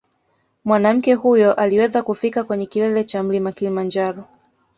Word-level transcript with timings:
Mwanamke 0.65 1.13
huyo 1.13 1.53
aliweza 1.53 2.03
kufika 2.03 2.43
kwenye 2.43 2.65
kilele 2.65 3.03
cha 3.03 3.23
mlima 3.23 3.51
Kilimanjaro 3.51 4.25